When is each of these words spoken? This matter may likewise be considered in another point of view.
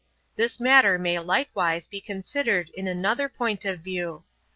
This 0.35 0.59
matter 0.59 0.97
may 0.97 1.19
likewise 1.19 1.85
be 1.85 2.01
considered 2.01 2.71
in 2.71 2.87
another 2.87 3.29
point 3.29 3.65
of 3.65 3.81
view. 3.81 4.23